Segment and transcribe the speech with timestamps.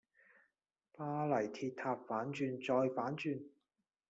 [0.93, 3.39] 巴黎鐵塔反轉再反轉